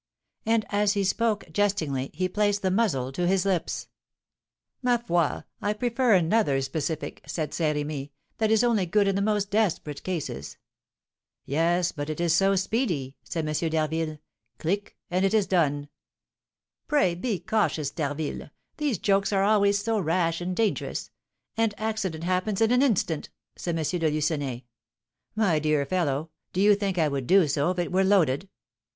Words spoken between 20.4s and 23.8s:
and dangerous; and accident happens in an instant," said